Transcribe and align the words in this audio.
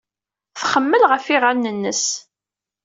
Txemmel 0.57 1.03
ɣef 1.11 1.25
yiɣallen-nnes. 1.29 2.03